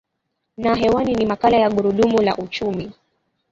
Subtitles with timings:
[0.57, 2.91] na hewani ni makala ya gurudumu la uchumi